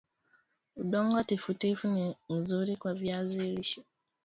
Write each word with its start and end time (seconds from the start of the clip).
udongo 0.75 1.19
tifutifu 1.23 1.87
ni 1.87 2.15
mzuri 2.29 2.75
kwa 2.75 2.93
viazi 2.93 3.41
lishe 3.51 3.83